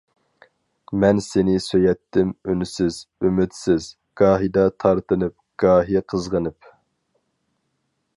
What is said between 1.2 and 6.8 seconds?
سېنى سۆيەتتىم ئۈنسىز، ئۈمىدسىز، گاھىدا تارتىنىپ، گاھى قىزغىنىپ.